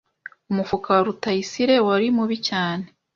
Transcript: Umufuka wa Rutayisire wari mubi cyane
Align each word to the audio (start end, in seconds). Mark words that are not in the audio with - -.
Umufuka 0.51 0.87
wa 0.95 1.01
Rutayisire 1.07 1.75
wari 1.87 2.07
mubi 2.17 2.37
cyane 2.47 2.85